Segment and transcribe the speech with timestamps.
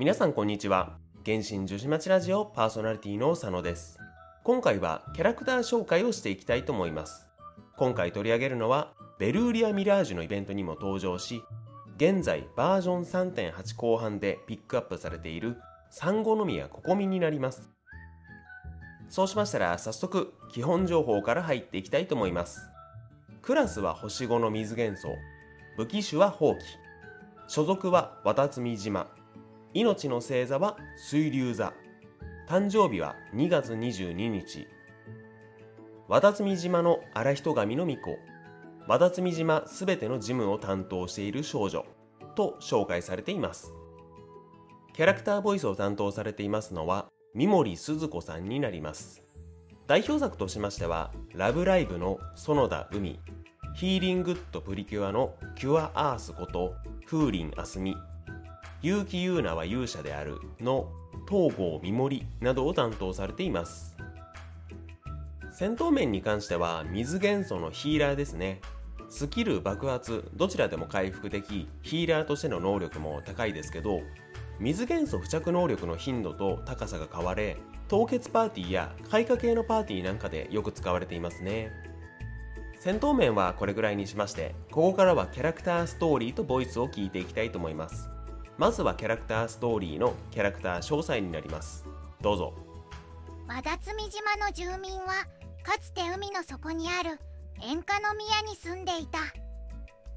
[0.00, 0.96] 皆さんこんにちは。
[1.26, 3.98] 原神女子町ラジオパーソナリティの佐野です。
[4.44, 7.28] 今回はキャラクター紹介をしていきたいと思います。
[7.76, 11.42] 今回取り上げるのはベルーリアミラージュのイベントにも登場し
[11.96, 15.58] 現在バージョン3.8後半でピックアップされている
[15.90, 17.68] サンゴノミヤココミになります。
[19.10, 22.70] そうしましたら早速基本情報から入っていきたいと思います。
[23.42, 25.08] クラスは星5の水元素
[25.76, 26.56] 武器種は放棄
[27.48, 29.08] 所属は綿積島
[29.72, 31.72] 命の星座は水流座。
[32.48, 34.66] 誕生日は2月22日。
[36.08, 38.18] 綿積島の荒人神の巫女
[38.88, 41.86] 綿積島すべての事務を担当している少女。
[42.34, 43.72] と紹介されています。
[44.92, 49.22] キャラクターボイスを担当されていますのは三森鈴子さんになります。
[49.86, 53.20] 代表作としましては「ラブライブ!」の園田海。
[53.76, 56.74] ヒーリングッドプリキュアのキュアアースこと
[57.06, 57.96] 風林あすみ
[58.82, 60.88] 結城優奈は勇者であるの
[61.28, 63.96] 東郷三森などを担当されています。
[65.52, 68.60] 戦闘面に関しては水元素のヒーラーですね。
[69.10, 74.02] スキル爆発どちらでも回復できヒーラーとしての能力も高いですけど
[74.60, 77.56] 水元素付着能力の頻度と高さが変われ
[77.88, 81.72] 凍結パーティーや開花系のパーティーなんかでよく使われていますね。
[82.78, 88.08] 戦闘面はこれぐらいにしましてここからはキャラクターストーリーとボイスを聞いていきたいと思います。
[88.60, 91.86] まずはキャラクターストーリーのキャラクター詳細になります。
[92.20, 92.52] どうぞ。
[93.48, 95.24] 和田摘島の住民は
[95.62, 97.18] かつて海の底にある
[97.62, 99.18] 塩化の宮に住んでいた。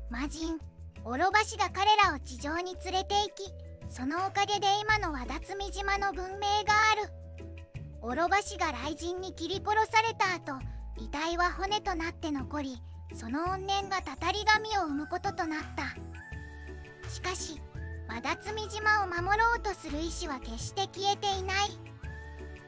[0.10, 0.60] 魔人
[1.06, 3.54] オロバシが彼らを地上に連れて行き
[3.88, 7.14] そのおかげで今の和田摘島の文明がある。
[8.02, 10.62] オロバシが雷神に切り殺された後
[10.98, 12.82] 遺体は骨となって残り
[13.14, 17.10] その怨念がたたり神を生むこととなった。
[17.10, 17.62] しかし
[18.14, 21.70] 和田摘島を守ろうとする意志は決して消えていない。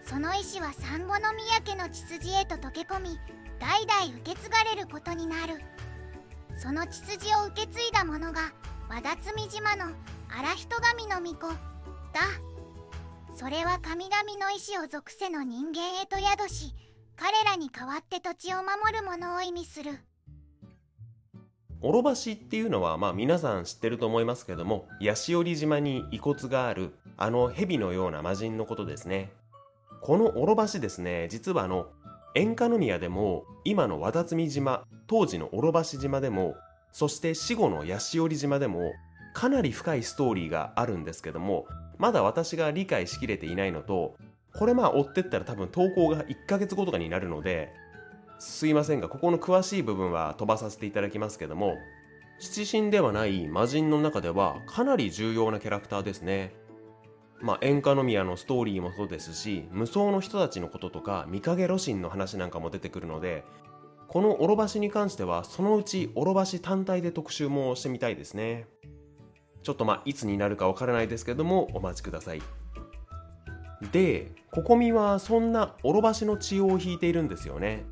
[0.03, 3.20] その意志は産後の宮家の血筋へと溶け込み
[3.59, 5.61] 代々受け継がれることになる。
[6.58, 8.53] その血筋を受け継いだ者が
[8.89, 9.86] 和田摘島の
[10.36, 11.49] 荒人神の巫女
[12.11, 12.21] だ。
[13.36, 16.73] それは神々の意志を属せの人間へと宿し
[17.15, 19.99] 彼らに代わって土地を守る者を意味する。
[21.85, 29.31] オロバシっていうのはまあ皆さん知ってると思いますけどもヤシオリ島に遺骨があるあの蛇のような魔人のことですね。
[30.01, 31.89] このオロバシですね実はあの
[32.33, 36.55] 塩化宮でも今の和田摘島当時のオロバシ島でも
[36.91, 38.91] そして死後のヤシオリ島でも
[39.35, 41.67] かなり深いストーリーがあるんですけども
[41.99, 44.15] まだ私が理解しきれていないのと
[44.55, 47.71] これまあ追ってったら多分投稿が1ヶ月後とかになるので
[48.39, 51.77] すいませんがここの詳しい部分は飛ばさせていただきますけども
[52.39, 56.53] 七神ではない魔人の中ではかなり重要なキャラクターですね。
[57.41, 63.43] まあ、塩化宮のストーリーもそうですし無双の人たちのこととか見影露心の話なんかも出てくるので
[64.07, 68.67] このオロバシに関してはそのうちオロバシ単体で特集もしてみたいですね。
[69.63, 72.41] ちょっとまあいつになるかわからないですけどもお待ちください。
[73.91, 77.85] でココミはそんなオロバシの血を引いているんですよね。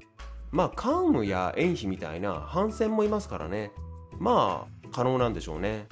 [0.54, 3.72] まあカームやエンヒみたいな反戦もいますからね。
[4.20, 5.88] まあ可能なんでしょうね。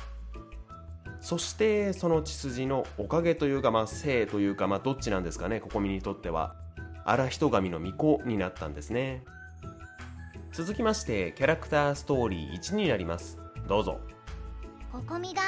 [1.20, 6.56] そしてその血筋のおかげというかまあ性というかまあどっちなんですかねココミにとっては。
[7.04, 9.24] 荒人神の巫女になったんですね。
[10.52, 13.40] 続きましてキャラクターストーリー1になります。
[13.68, 14.00] どうぞ。
[14.92, 15.42] ココミが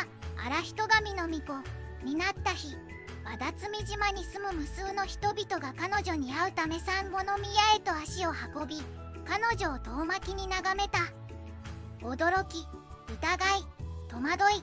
[0.44, 1.62] 荒人神の巫女
[2.04, 2.76] になった日
[3.24, 8.82] 和田摘島に住む無数の人々が彼女に会うため産後の宮へと足を運び
[9.26, 11.00] 彼女を遠巻きに眺めた。
[12.02, 12.68] 驚き
[13.12, 13.66] 疑い
[14.10, 14.62] 戸惑い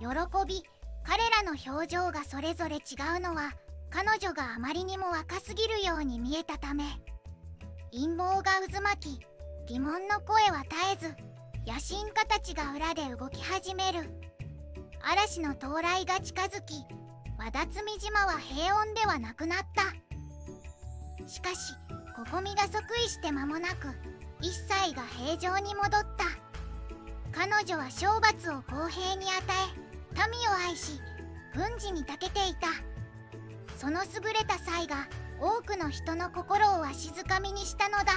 [0.00, 0.06] 喜
[0.46, 0.62] び
[1.04, 2.78] 彼らの表情がそれぞれ違
[3.16, 3.52] うのは
[3.90, 6.84] 彼女があまりにも若すぎるように見えたため。
[7.92, 9.26] 陰謀が渦巻き
[9.66, 11.14] 疑問の声は絶えず
[11.70, 14.10] 野心家たちが裏で動き始める。
[15.02, 16.84] 嵐の到来が近づき
[17.38, 19.84] 和田摘島は平穏ではなくなった。
[21.28, 21.74] しかし
[22.16, 23.88] ここみが即位して間もなく
[24.42, 26.24] 一切が平常に戻った。
[27.30, 31.00] 彼女は懲罰を公平に与え民を愛し
[31.54, 32.68] 軍事に長けていた。
[33.78, 35.08] その優れた才が
[35.40, 38.12] 多くの人の心をわしづかみにしたのだ。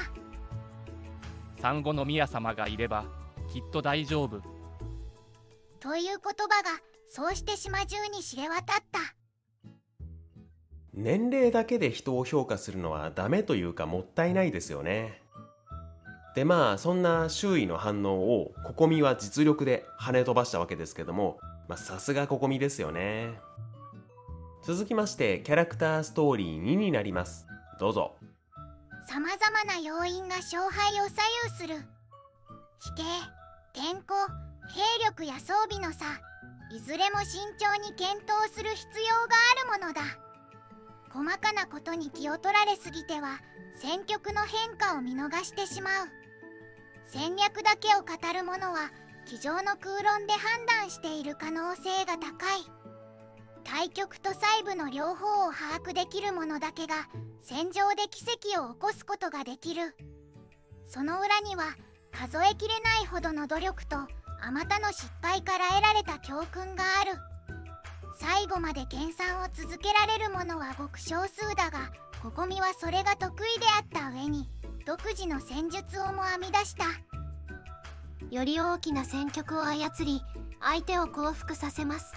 [1.62, 3.06] 産後の宮様がいれば
[3.48, 4.42] きっと大丈夫。
[5.80, 9.00] という言葉がそうして島中に知れ渡った。
[10.94, 15.22] 年齢だけで人を評価するのはダメというかもったいないですよね
[16.36, 21.40] でまあそんな周囲の反応をココミは実力で跳ね飛ばしたわけですけども
[21.78, 23.40] さすがココミですよね。
[24.64, 27.48] 続きましてキャラクターストーリー2になります。
[27.80, 28.16] どうぞ。
[29.08, 31.76] さまざまな要因が勝敗を左右する。
[32.80, 33.04] 地形
[33.74, 34.14] 天候
[34.68, 36.06] 兵力や装備の差。
[36.76, 39.36] いずれも慎重に検討する必要が
[39.70, 40.02] あるものだ。
[41.14, 43.40] 細かなことに気を取られすぎては
[43.78, 46.25] 戦局の変化を見逃してしまう。
[47.16, 48.92] 戦略だけを語る者は
[49.26, 52.60] 机上の空論で判断している可能性が高い。
[53.64, 57.08] 対局と細部の両方を把握できる者だけが
[57.42, 59.96] 戦場で奇跡を起こすことができる。
[60.88, 61.78] その裏には
[62.12, 67.14] 数えきれないほどの努力とあまたの失敗から得られた教訓がある。
[68.20, 74.50] 最後まで研鑽を続けられる者はごく少数だがここみはそれが得意であった上に
[74.86, 76.86] 独自の戦術をも編み出した。
[78.30, 80.22] より大きな戦局を操り
[80.62, 82.14] 相手を降伏させます。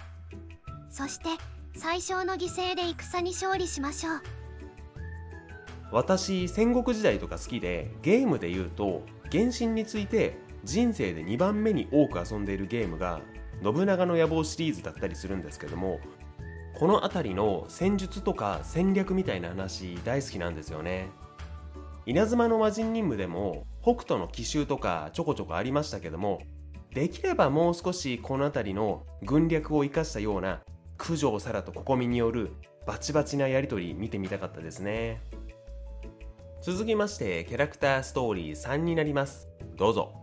[0.90, 1.30] そして
[1.74, 4.20] 最小の犠牲で戦に勝利しましょう。
[5.92, 9.00] 私戦国時代とか好きでゲームで言うと
[9.32, 13.22] 原神について人生で2番目に多く遊んでいるゲームが
[13.62, 16.00] 信長の野望シリーズだったりするんですけども
[16.78, 21.08] この辺りの戦術とか戦略みたいな話大好きなんですよね。
[22.08, 26.40] 稲妻の魔人任務でも北斗の奇襲とかちょこちょこありましたけども
[26.94, 30.62] できればもう少しこの辺りの軍略を生かしたような
[30.96, 32.52] 九条沙羅とココミによる
[32.86, 35.20] バチバチなやり取り見てみたかったですね。
[36.62, 39.46] 続きましてキャラクターストーリー3になります。
[39.76, 40.14] どうぞ。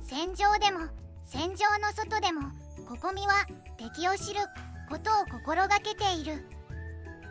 [0.00, 0.88] 戦場でも
[1.26, 2.40] 戦場の外でも
[2.88, 3.44] ここみは
[3.76, 4.40] 敵を知る
[4.88, 6.42] ことを心がけている。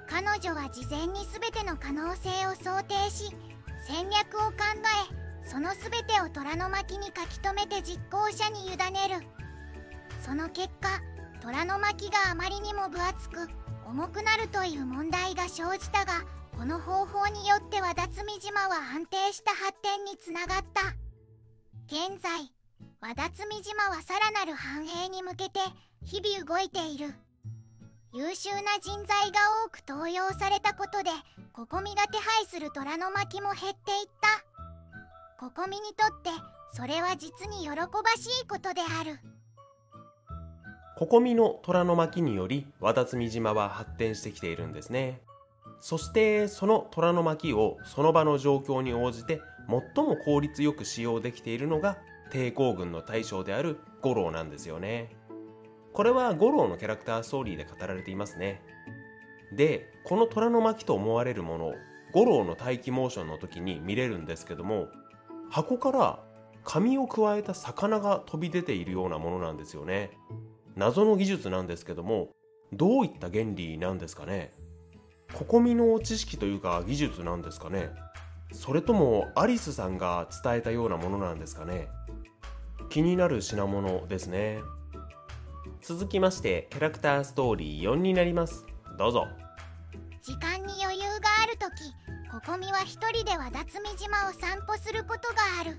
[0.07, 3.33] 彼女は事前に全ての可能性を想定し
[3.87, 4.53] 戦略を考
[5.13, 9.27] えその全てを虎の巻に書き留めて実行者に委ねる。
[10.21, 10.89] その結果
[11.39, 13.47] 虎の巻があまりにも分厚く
[13.87, 16.23] 重くなるという問題が生じたが
[16.57, 20.81] この方法によっては辰巳島は安定した発展につながった。
[21.85, 22.51] 現在
[22.99, 25.59] 和辰巳島はさらなる繁栄に向けて
[26.03, 27.13] 日々動いている。
[28.17, 31.09] 優秀な人材が多く登用されたことで
[31.51, 34.45] ココミが手配する虎の巻も減っていった。
[35.37, 36.29] ココミにとって
[36.71, 37.77] それは実に喜ば
[38.15, 39.19] しいことである。
[40.97, 45.19] ココミの虎の巻により和辰巳島は発展してきているんですね。
[45.81, 51.97] そしてその虎の巻をその場の状況に応じて最も効率よく使用できているのが
[52.31, 55.13] 抵抗軍の大将である五郎なんですよね。
[55.95, 58.61] これは五郎のキャラクターストーリーで語られていますね。
[59.53, 61.73] でこの虎の巻と思われるもの
[62.11, 64.87] 五郎の待機モーションの時に見れるんですけども
[65.49, 66.19] 箱から
[66.65, 70.11] 紙を加えた魚が飛び出ているようなものなんですよね。
[70.75, 72.27] 謎の技術なんですけども
[72.73, 74.51] どういった原理なんですかね。
[75.33, 77.91] ここみの知識というか技術なんですかね。
[78.51, 81.87] それともアリスさんが伝えたようなものなんですかね。
[82.89, 84.59] 気になる品物ですね。
[85.87, 88.65] 続きましてキャラクターストーリー4になります。
[88.97, 89.27] どうぞ。
[90.23, 91.93] 時間に余裕がある時
[92.31, 95.77] ここみは一人では辰巳島を散歩することがある。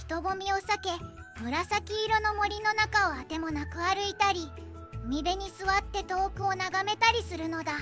[0.00, 0.90] 人混みを避け
[1.40, 4.50] 紫色の森の中をあてもなく歩いたり
[5.04, 7.74] 海辺に座って遠くを眺めたりするのだ。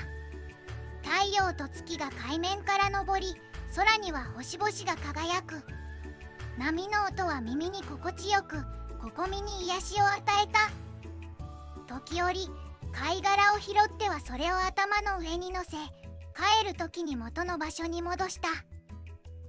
[1.02, 3.34] 太陽と月が海面から昇り
[3.74, 5.62] 空には星々が輝く。
[6.58, 8.58] 波の音は耳に心地よく
[9.00, 10.83] ここみに癒しを与えた。
[11.86, 12.48] 時折
[12.92, 15.70] 貝殻を拾ってはそれを頭の上に乗せ
[16.34, 18.48] 帰る時に元の場所に戻した。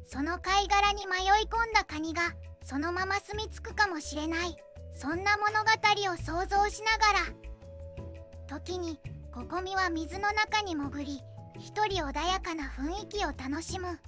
[0.07, 4.55] その貝殻に迷い込んだカニがそのまま住み着くかもしれない。
[4.93, 5.71] そんな物語
[6.11, 8.57] を想像しながら。
[8.59, 8.99] 時に
[9.33, 11.21] ここみは水の中に潜り
[11.59, 13.99] 一人穏やかな雰囲気を楽しむ。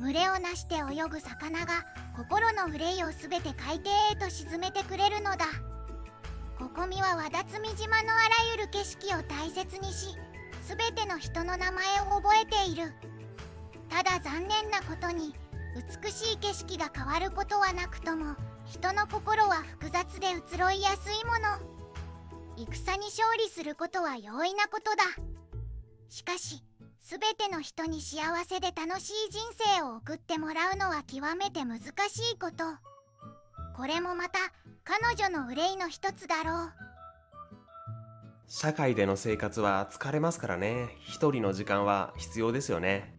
[0.00, 1.84] 群れをなして泳ぐ魚が
[2.16, 5.46] 心の憂いを全て海底へと沈めてくれるのだ。
[6.60, 10.14] ここみは和辰巳島のあらゆる景色を大切にし
[10.68, 12.92] 全ての人の名前を覚えている。
[13.88, 15.34] ただ残念なことに
[16.04, 18.36] 美しい景色が変わることはなくとも
[18.66, 22.68] 人の心は複雑で移ろいやすいもの。
[22.70, 25.04] 戦に勝利することは容易なことだ。
[26.10, 26.62] しかし
[27.00, 29.40] 全ての人に幸せで楽しい人
[29.76, 32.89] 生を送ってもらうのは極めて難しいこと。
[33.80, 34.38] これもまた
[34.84, 36.72] 彼女の憂いの一つだろう。
[38.46, 40.98] 社会での生活は疲れますからね。
[41.06, 43.18] 一人の時間は必要ですよね。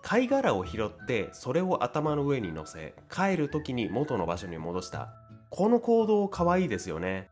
[0.00, 5.12] 貝殻を拾ってそれを頭の上に乗せ帰る時に元の場所に戻した。
[5.50, 7.28] この行動可愛いですよね。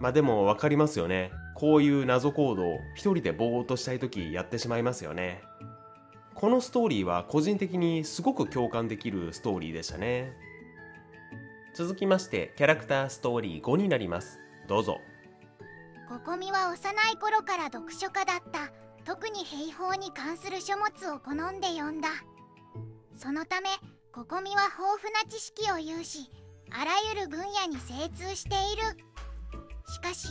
[0.00, 1.30] まあでも分かりますよね。
[1.54, 2.64] こういう謎行動
[2.96, 5.40] 一人でぼーっとしたい時やってしまいますよね。
[6.34, 10.32] このストーリーは個人的にすごく共感できるストーリーでしたね。
[11.74, 14.38] 続きましてキャラクターストーリー5になります。
[14.68, 15.00] どうぞ。
[16.08, 18.70] ここみは幼い頃から読書家だった。
[19.04, 22.08] 特に兵法に関する書物を好んで読んだ。
[23.16, 23.68] そのため
[24.12, 26.30] ここみは豊富な知識を有し
[26.70, 28.82] あらゆる分野に精通している。
[29.92, 30.28] しかし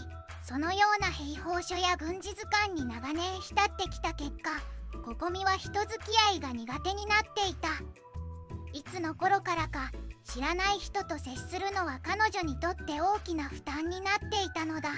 [0.47, 4.49] そのような兵法書や軍事図鑑に長年浸ってきた結果
[5.05, 7.67] ここみは人付き合いが苦手になっていた。
[8.71, 9.91] いつの頃からか
[10.23, 14.89] 知らない人と接するのは彼女にとって大きな負担になっていたのだ。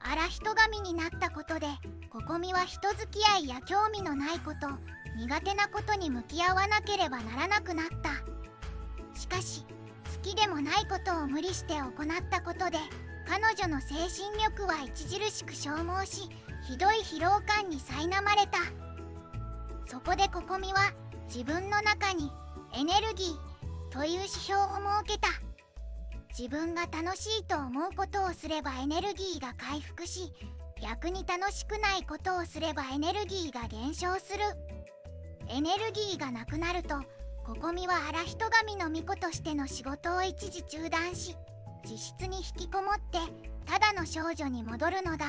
[0.00, 1.66] 荒人神になったことで
[2.10, 4.68] ここみは人付き合いや興味のないこと
[5.16, 8.10] 苦手なことに向き合わなければならなくなった。
[9.18, 9.64] しかし
[10.14, 11.92] 好きでもないことを無理して行っ
[12.30, 12.78] たことで
[13.26, 16.30] 彼女の精神力は著しく消耗し
[16.62, 18.58] ひどい疲労感に苛まれた。
[19.86, 20.92] そこでここみは
[21.26, 22.30] 自分の中に
[22.72, 23.47] エネルギー
[23.90, 25.28] という指標を設けた。
[26.38, 30.32] 自分が楽しいと思うことをすればエネルギーが回復し
[30.80, 34.44] 逆に楽しくないことをすればエネルギーが減少する。
[35.48, 36.96] エネルギーがなくなると
[37.44, 41.34] ここみは荒人神の巫女としての仕事を一時中断し
[41.82, 43.18] 自室に引きこもって
[43.64, 45.26] ただの少女に戻るのだ。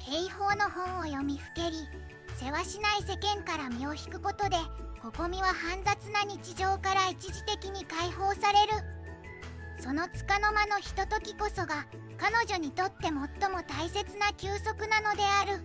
[0.00, 1.76] 兵法の本を読みふけり
[2.36, 4.56] 世話しない世間から身を引くことで
[5.04, 8.72] ここみは煩雑な日常から一時的に解放される。
[9.78, 11.84] その束の間のひとときこそが
[12.16, 13.28] 彼女にとって最も
[13.68, 15.62] 大切な休息なのである。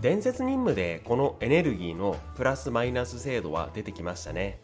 [0.00, 4.60] 伝説任務でこのエネルギーのプラスマイナス制度は出てきましたね。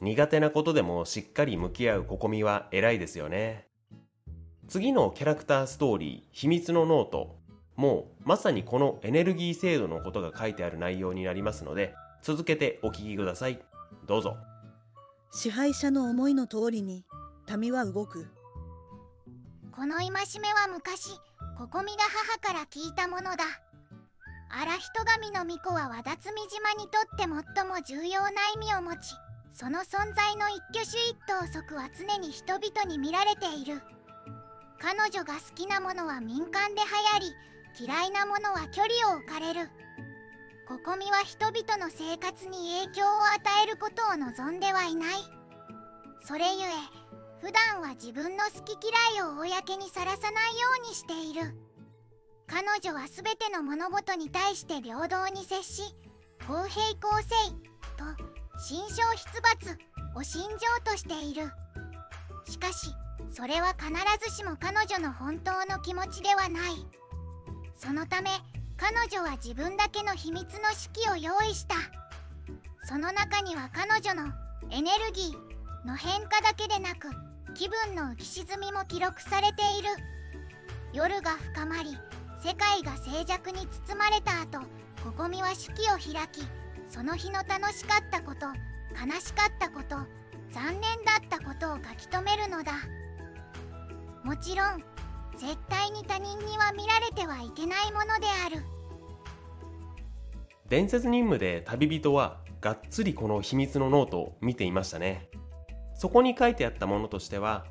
[0.00, 3.66] 苦手なことでもしっかり向き合うここみは偉いですよね。
[4.68, 7.34] 次のキャラクターストーリー秘密のノート
[7.74, 13.60] もうまさにこのエネルギー制度のことが書いてある内容になりますので続けてお聞きください。
[14.06, 14.38] どうぞ。
[15.30, 17.04] 支配者の思いの通りに
[17.58, 18.26] 民は動く。
[19.70, 21.10] この戒めは昔
[21.58, 23.44] ここみが母から聞いたものだ。
[24.48, 29.14] 荒人神の巫女は和田摘島にとって最も重要な意味を持ち
[29.52, 33.82] その存在の一挙手一投足は常に人々に見られている。
[34.80, 39.68] 彼女が好きなものは民間で流行り嫌いなものは距離を置かれる
[40.66, 45.16] ここみは人々の生活に影響を与えることを望んではいない。
[46.22, 46.72] それゆえ
[47.42, 51.54] 普段は自分の好き嫌いを公にさらさないようにしている。
[52.46, 55.82] 彼女は全ての物事に対して平等に接し
[56.46, 57.28] 公平公正
[57.96, 58.04] と
[58.58, 59.42] 心象出
[60.14, 60.56] 没を信条
[60.90, 61.50] としている。
[62.46, 62.88] しかし
[63.30, 63.92] それは必
[64.30, 66.86] ずしも彼女の本当の気持ちではない。
[67.76, 68.30] そのため
[68.76, 71.76] 彼女は自分だけの秘密の式を用意した。
[72.84, 74.32] その中には彼女の
[74.70, 77.08] エネルギーの変化だけでなく
[77.54, 79.88] 気分の浮き沈みも記録されている。
[80.92, 81.96] 夜が深まり
[82.42, 84.60] 世界が静寂に包まれた後
[85.02, 86.46] ここみは式を開き
[86.88, 88.46] その日の楽しかったこと
[88.94, 89.96] 悲しかったこと
[90.52, 92.72] 残念だったことを書き留めるのだ。
[94.22, 94.84] もちろん
[95.36, 98.62] 絶対に他人には見られてはいけないものである。
[100.68, 105.28] 伝説任務で旅人はがっつりこの秘密のノートを見ていましたね。
[105.94, 107.66] そこに書いてあったものとしては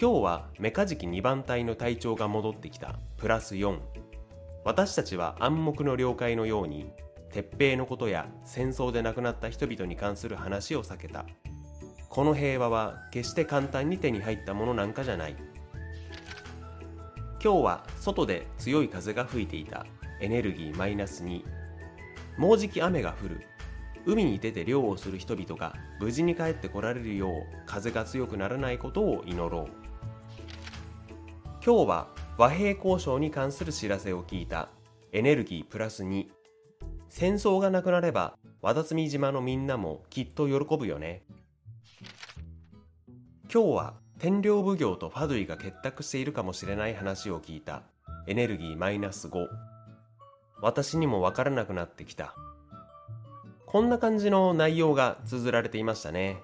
[0.00, 3.78] 今日はメカジキ2番隊の隊長が戻ってきたプラス4
[4.64, 6.92] 私たちは暗黙の了解のように
[7.32, 11.24] 鉄平のことや戦争で亡くなった人々に関する話を避けた。
[12.08, 15.36] この平和は決して簡単に手に入ったものなんかじゃない。
[17.44, 19.84] 今日は外で強い風が吹いていた。
[20.20, 21.42] エネルギーマイナス2
[22.38, 23.40] もうじき雨が降る。
[24.06, 27.32] 海に出て漁をする人々が無事に帰ってこられるよう
[27.66, 29.68] 風が強くならないことを祈ろう。
[31.66, 32.08] 今日は
[32.38, 34.68] 和平交渉に関する知らせを聞いた。
[35.10, 36.26] エネルギープラス2
[37.08, 41.24] 戦争がなくなれば和田島のみんなもきっと喜ぶよね。
[43.52, 47.82] 今日は天領奉行とファドゥイが結託しているかもしれない話を聞いた。
[48.28, 49.48] エネルギーマイナス5
[50.60, 52.32] 私にもわからなくなってきた。
[53.66, 56.40] こんな感じの内容が綴られていましたね。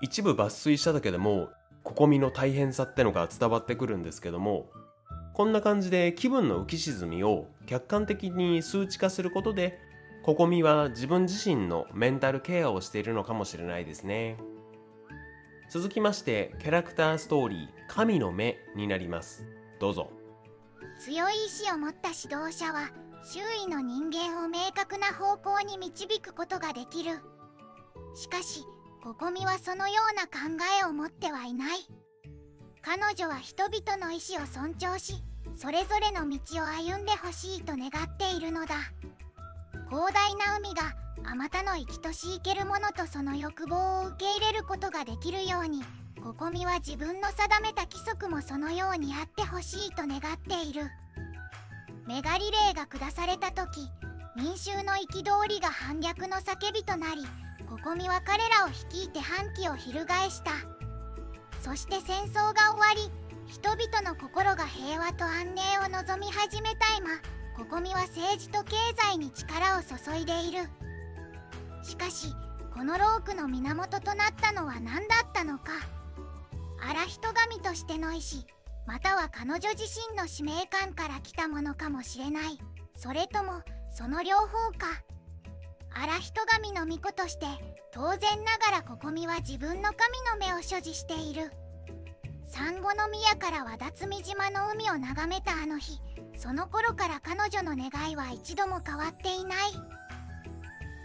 [0.00, 1.50] 一部抜粋しただけでも
[1.82, 4.70] ここみの大変さってのが伝わってくるんですけども
[5.34, 9.78] こんな感じで気分の浮き沈みを客観的に数値化することで
[10.22, 14.38] ここみは自分自身のメンタルケアをしているのかもしれないですね。
[15.68, 19.44] 続きましてキャラクターストーリー「神の目」になります。
[19.80, 20.10] どうぞ。
[21.00, 22.90] 強い意志を持った指導者は
[23.24, 27.20] 周囲の人間を明確な方向に導くことができる。
[28.14, 28.64] しかし
[29.02, 31.78] ココミはそのような考えを持ってはいない。
[32.82, 35.24] 彼女は人々の意志を尊重し
[35.56, 38.76] それぞれの道を歩んでほしいと願っているのだ。
[39.88, 45.82] 広大な海があまたの生きとし生けるものとその欲望を受け入れることができるように
[46.22, 50.82] ココミは自分の定めた規則もそのようにあってほしいと願っている。
[52.06, 53.88] メガリレーが下された時
[54.36, 57.26] 民衆の憤りが反逆の叫びとなり
[57.68, 60.52] ココミは彼らを率いて反旗を翻した。
[61.60, 63.10] そして戦争が終わり
[63.46, 67.08] 人々の心が平和と安寧を望み始めた今
[67.56, 70.68] ココミは政治と経済に力を注いでいる。
[71.82, 72.28] しかし
[72.74, 75.72] このロークの源となったのは何だったのか。
[76.78, 78.46] 荒人神としての意志
[78.86, 82.58] または彼女自身の使命感から来たものかもしれない。
[82.94, 85.02] それともその両方か。
[85.94, 87.46] 荒人神の巫女として
[87.90, 89.96] 当然ながらここみは自分の神
[90.30, 91.50] の目を所持している。
[92.44, 95.98] サンゴの宮から和田摘島の海を眺めたあの日
[96.36, 99.56] その頃から彼女の願いは一度も変わっていない。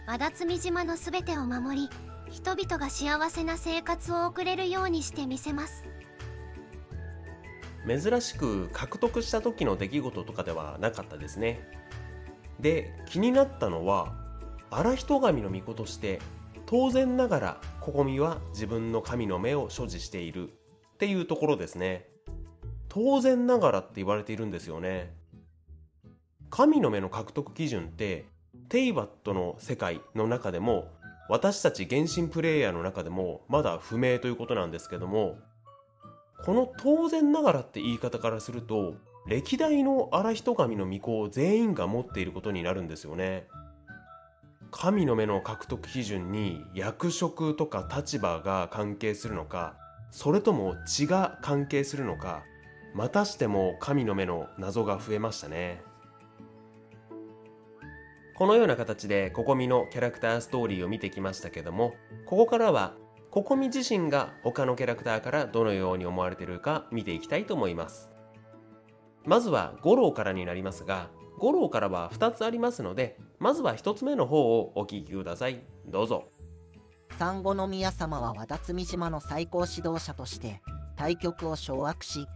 [0.06, 1.90] 和田摘島のすべてを守り
[2.30, 5.84] 人々が幸せな生活を送れるようにしてみせます。
[7.86, 11.66] 珍しく獲得した時の出来事とかではなかったですね。
[12.60, 14.14] で気になったのは
[14.70, 16.20] 荒人神の巫女として
[16.66, 22.08] 当然ながらここみは自分の神の目を所持しているっていうところですね。
[22.88, 25.21] 当然ながらって言われているんですよね
[26.54, 28.26] 神の目の獲得基準って
[28.68, 30.90] テイバットの世界の中でも
[31.30, 35.38] 私たち原神プレイヤーの中でもまだ不明ということなんですけども
[36.44, 43.46] この当然ながらって言い方からすると歴代の荒人神の巫女全員が持っていることになるんですよね。
[44.70, 49.74] 神の目の獲得基準に役職とか立場が関係するのか
[50.10, 52.42] それとも血が関係するのか
[52.94, 55.82] またしても神の目の謎が増えましたね。
[58.42, 61.94] このような形でココミのキャラクターストーリーを見てきましたけども
[62.26, 62.96] ここからは
[63.30, 68.10] ココミ自身が他のキャラクターからどのように思われているか見ていきたいと思います。
[69.24, 75.62] まずは五郎からになりますが五郎からは2つありますのでまずは1つ目の方をお聞きください。
[75.86, 76.24] どうぞ。
[77.20, 80.60] 産後の宮様は和田摘島の最高指導者として
[80.96, 82.26] 対局を掌握し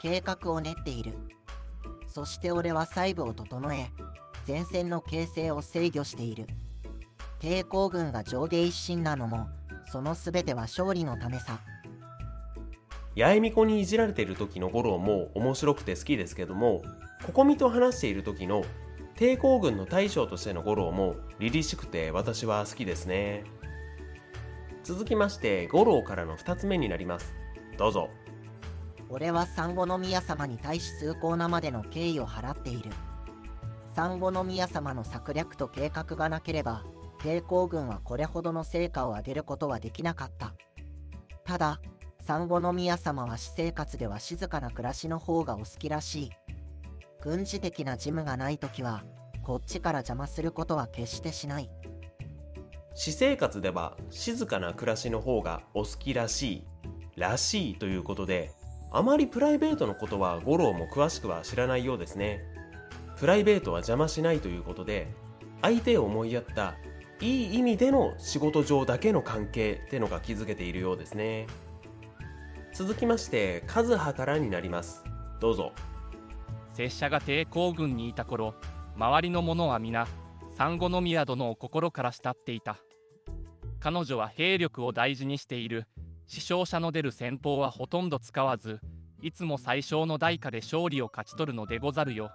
[0.00, 1.14] 計画を練っている。
[2.06, 3.90] そして俺は細部を整え
[4.46, 6.46] 前線の形成を制御している。
[7.40, 9.48] 抵抗軍が上下一心なのも
[9.92, 11.60] その全ては勝利のためさ。
[13.16, 16.82] 八重巫女にいじられている時の五郎も面白くて好きですけども
[17.24, 18.62] ここみと話している時の
[19.16, 23.44] 抵抗軍の大将としての五郎も凛々しくて私は好きですね。
[24.84, 27.34] 続きまして五郎からの2つ目になります。
[27.78, 28.10] どうぞ。
[29.08, 32.90] 俺は産後宮様に対し崇高なまでの敬意を払っている
[33.96, 36.84] 産後の宮様の策略と計画がなければ
[37.18, 40.52] 抵抗軍はこれほどの成果を上げることはできなかった。
[41.44, 41.80] ただ
[42.20, 46.30] 産後の宮様は私生活では静かな暮らしの方がお好きらしい。
[47.22, 49.02] 軍事的な事務がない時は
[49.42, 51.70] こっちから邪魔することは決してしない。
[52.94, 56.66] 私生活では静かな暮らしの方がお好きらしい
[57.16, 58.50] らしいということで
[58.92, 62.55] あまりプライベートのことは五郎も詳しくは知らないようですね。
[63.16, 65.08] プライベートは邪魔しないということで
[65.62, 66.74] 相手を思いやった
[67.20, 71.46] いい意味での仕事上だけの関係ってのが築けているようですね。
[72.74, 75.02] 続きまして和葉からになります。
[75.40, 75.72] どうぞ。
[76.74, 78.54] 拙者が抵抗軍にいた頃
[78.96, 80.06] 周りの者は皆
[80.58, 82.76] 産後の宮殿を心から慕っていた。
[83.80, 85.86] 彼女は兵力を大事にしている。
[86.26, 88.80] 死傷者の出る戦法はほとんど使わず
[89.22, 92.30] いつも最小の代価で勝利を勝ち取るのでござるよ。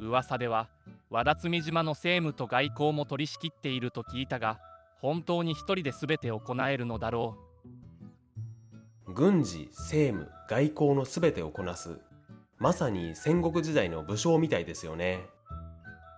[0.00, 0.68] 噂では
[1.10, 4.58] 和田摘島の政務と外交も取り仕切っていると聞いたが
[5.00, 7.36] 本当に一人で全て行えるのだろ
[9.06, 9.12] う。
[9.12, 12.00] 軍事政務外交の全てをこなす
[12.58, 15.20] まさに戦国時代の武将みたいですよね。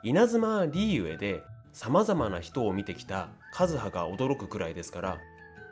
[0.03, 5.19] 稲妻リーウェで様々な人を見てきた和葉が驚くくらいですから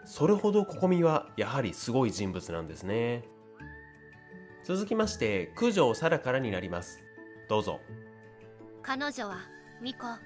[0.05, 3.23] それほどここみはやはりすごい人物なんですね。
[4.65, 7.04] 続きまして九条沙羅からになります。
[7.49, 7.81] どうぞ。
[8.83, 9.39] 彼女は
[9.81, 10.19] 巫女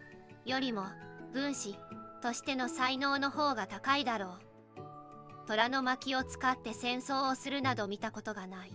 [0.45, 0.85] よりも
[1.33, 1.77] 軍師
[2.23, 5.47] としての才能の方が高いだろう。
[5.47, 8.73] 虎の巻を使って戦争をするなど見たことがない。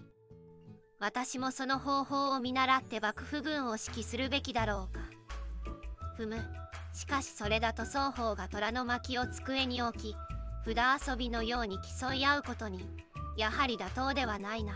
[1.00, 5.02] 私もその方法を見習って幕府軍を指揮するべきだろうか。
[6.16, 6.38] ふむ。
[6.94, 10.16] しかしそれだと双方が虎の巻を机に置き
[10.66, 12.88] 札遊びのように競い合うことに
[13.36, 14.76] やはり妥当ではないな。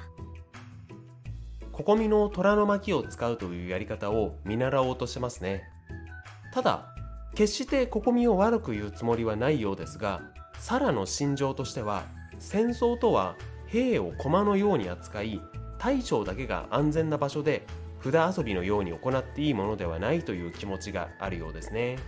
[1.77, 5.61] ここみの虎の巻を使うというやり方を見習おうとしますね。
[6.51, 6.87] ただ
[7.35, 10.23] 決してここみを悪く言うつもりはないようですが
[10.57, 12.05] サラの心情としては
[12.39, 13.35] 戦争とは
[13.67, 15.39] 兵を駒のように扱い
[15.77, 17.67] 大将だけが安全な場所で
[18.03, 21.99] 札遊びのように行っていいものではないという気持ちがあるようですね。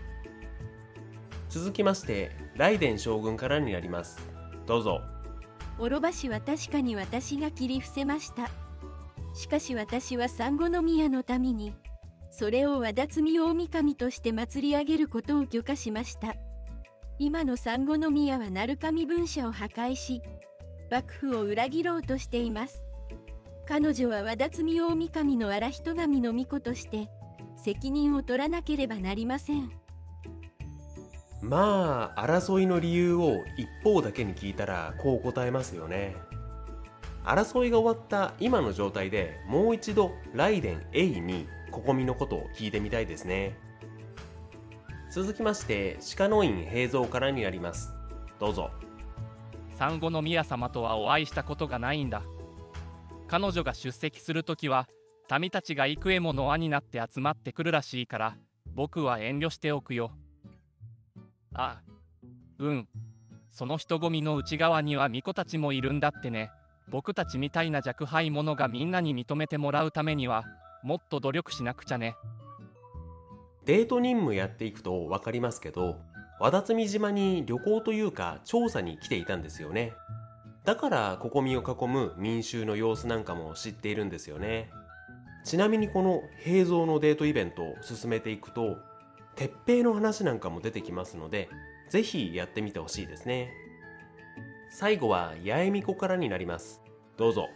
[1.50, 4.20] 続きまして雷電将軍からになります。
[4.66, 5.02] どうぞ。
[5.78, 8.50] 諸橋は確かに私が切り伏せました。
[9.40, 11.74] しかし私は産後の宮のために
[12.30, 16.36] それを和田摘大神として祭り上げることを許可しました。
[17.20, 20.22] 今の産後の宮は鳴神分社を破壊し
[20.92, 22.84] 幕府を裏切ろうとしています。
[23.66, 27.08] 彼女は和田摘大神の荒人神の巫女として
[27.56, 29.72] 責任を取らなければなりません。
[31.42, 36.18] まあ争いの理由を一方だけに聞いたらこう答えますよね。
[37.30, 43.56] 争いが終わった今の状態でもう一度ライデン A にここみのことを聞いてみたいですね。
[45.12, 47.94] 続きまして鹿の院平蔵からになります。
[48.40, 48.72] どうぞ。
[49.78, 52.24] 産後の宮様とはお会いしたことがないんだ。
[53.28, 54.88] 彼女が出席するときは
[55.40, 58.38] 民たちが幾重もの輪になって集まってくるらしいから
[58.74, 60.12] 僕は遠慮しておくよ。
[61.54, 61.82] あ
[62.58, 62.88] うん。
[63.52, 66.50] その人混みの内側には巫女たちもいるんだってね。
[66.90, 70.44] 僕たちみたいな若輩者がみんなに認めてもらうためには
[70.84, 72.16] もっと努力しなくちゃね。
[73.66, 75.98] デート任務やっていくと分かりますけど
[76.40, 79.94] 和田摘島に旅行というか調査に来ていたんですよね。
[80.66, 84.70] だからここみを囲む民衆の様子なんかも知っているんですよね。
[85.46, 88.78] ちなみにこの平蔵のデートイベントを進めていくと
[89.36, 91.50] 鉄平の話なんかも出てきますので
[91.90, 93.52] ぜひやってみてほしいですね。
[94.70, 96.82] 最後は八重巫女からになります。
[97.18, 97.50] どうぞ。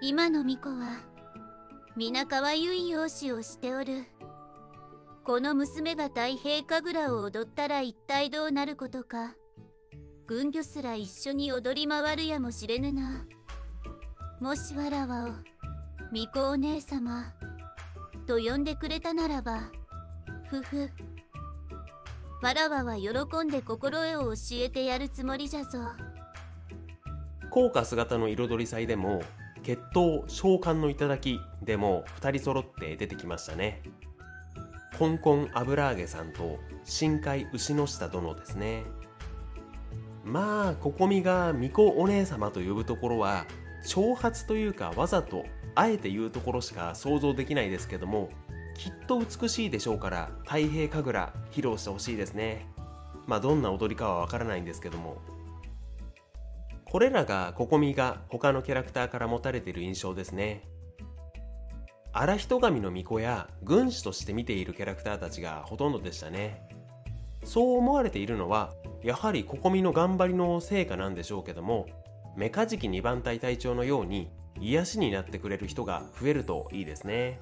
[0.00, 1.00] 今の巫女は
[1.96, 4.04] 皆可愛い容姿をしておる。
[5.24, 9.34] この娘が太平神楽を踊ったら一体どうなることか。
[10.26, 13.24] 軍魚すら一緒に踊り回るやもしれぬな。
[14.38, 15.28] もしわらわを
[16.12, 17.32] 巫女お姉様
[18.26, 19.70] と呼んでくれたならば
[20.50, 20.90] ふふ
[22.42, 25.78] わらわは喜んで心得を教えてやるつもりじゃぞ。
[27.50, 29.22] 効果姿の彩り祭でも
[29.62, 33.82] 血統召喚の頂でも2人揃って出てきましたね。
[34.98, 38.84] 香港油揚げさんと深海牛の下殿ですね。
[40.22, 43.46] まあここみが巫女お姉様と呼ぶところは
[43.86, 45.44] 挑発というかわざと
[45.74, 48.28] あえて言うところしか想像できないですけども
[48.76, 52.66] きっと美しいでしょうから太平神楽披露してほしいですね。
[53.26, 55.18] まあどんな踊りかはわからないんですけども。
[56.84, 60.62] これらがココミが他のキャラクターから持たれている印象ですね。
[62.12, 66.62] 荒人神の巫女や軍師として見ているキャラクターたちがほとんどでしたね。
[67.44, 71.86] そう思われているのはやはりココミの頑張りの成果なんでしょうけども
[72.36, 77.38] メカジキ2番隊隊長のように癒しになってくれる人が増えるといいですね。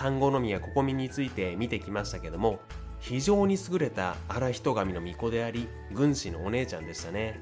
[0.00, 2.60] 産後宮ココミについて見てきましたけども
[3.00, 7.38] 非常に優れた荒人神の巫女であり軍師のお姉ちゃんでしたね。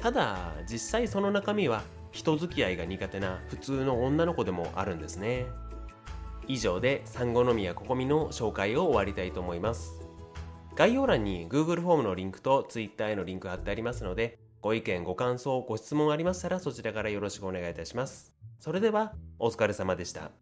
[0.00, 5.46] ただ実際その中身は人付き合いが苦手な普通の女の子でもあるんですね。
[6.48, 10.00] 以上で産後の宮ココミの紹介を終わりたいと思います。
[10.74, 18.34] 概要欄に Google フォームのリンクと Twitter へのリンク貼ってありますのでご意見ご感想ご質問ありましたらそちらからよろしくお願いいたします。
[18.58, 20.32] それではお疲れ様でした。